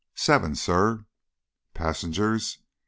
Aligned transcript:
"Seven, 0.15 0.55
sir." 0.55 1.05
"Passengers?" 1.75 2.57